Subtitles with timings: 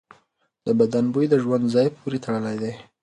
[0.65, 2.73] د بدن بوی د ژوند ځای پورې تړلی دی.